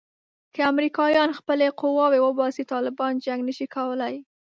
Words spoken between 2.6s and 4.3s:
طالبان جنګ نه شي کولای.